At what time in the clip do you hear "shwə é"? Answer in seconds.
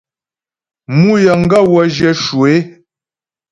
2.23-2.59